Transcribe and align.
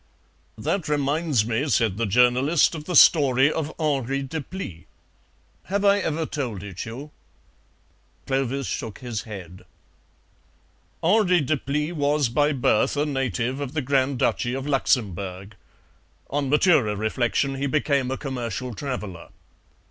"That 0.57 0.89
reminds 0.89 1.45
me," 1.45 1.69
said 1.69 1.97
the 1.97 2.07
journalist, 2.07 2.73
"of 2.73 2.85
the 2.85 2.95
story 2.95 3.53
of 3.53 3.71
Henri 3.79 4.23
Deplis. 4.23 4.85
Have 5.65 5.85
I 5.85 5.99
ever 5.99 6.25
told 6.25 6.63
it 6.63 6.85
you?" 6.87 7.11
Clovis 8.25 8.65
shook 8.65 8.97
his 8.97 9.25
head. 9.29 9.63
"Henri 11.03 11.39
Deplis 11.39 11.93
was 11.93 12.29
by 12.29 12.51
birth 12.51 12.97
a 12.97 13.05
native 13.05 13.59
of 13.61 13.73
the 13.73 13.81
Grand 13.83 14.17
Duchy 14.17 14.55
of 14.55 14.65
Luxemburg. 14.65 15.53
On 16.31 16.49
maturer 16.49 16.95
reflection 16.95 17.53
he 17.53 17.67
became 17.67 18.09
a 18.09 18.17
commercial 18.17 18.73
traveller. 18.73 19.27